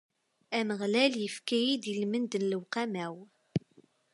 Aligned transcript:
Ameɣlal 0.57 1.13
ifka-yi-d 1.27 1.83
ilmend 1.93 2.31
n 2.37 2.43
lewqama-w. 2.51 3.13